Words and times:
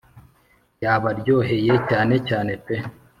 yabaryoheye 0.83 1.73
cyane 1.89 2.15
cyane 2.27 2.51
pe 2.63 2.75